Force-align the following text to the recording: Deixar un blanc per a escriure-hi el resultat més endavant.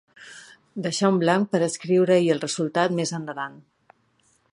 Deixar 0.85 1.11
un 1.15 1.19
blanc 1.23 1.51
per 1.51 1.61
a 1.61 1.67
escriure-hi 1.71 2.31
el 2.37 2.41
resultat 2.45 2.95
més 3.01 3.13
endavant. 3.19 3.61